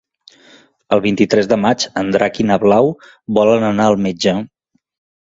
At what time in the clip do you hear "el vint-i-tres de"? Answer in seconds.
0.97-1.59